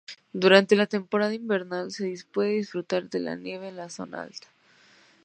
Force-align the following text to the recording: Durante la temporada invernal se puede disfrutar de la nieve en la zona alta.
Durante 0.33 0.75
la 0.75 0.87
temporada 0.87 1.35
invernal 1.35 1.91
se 1.91 2.11
puede 2.33 2.53
disfrutar 2.53 3.07
de 3.11 3.19
la 3.19 3.35
nieve 3.35 3.67
en 3.67 3.75
la 3.75 3.89
zona 3.89 4.23
alta. 4.23 4.47